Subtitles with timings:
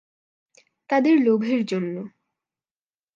[0.89, 1.95] তাদের লোভের জন্য।